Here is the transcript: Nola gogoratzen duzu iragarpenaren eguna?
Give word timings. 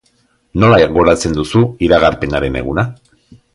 Nola 0.63 0.79
gogoratzen 0.93 1.37
duzu 1.39 1.63
iragarpenaren 1.89 2.61
eguna? 2.65 2.89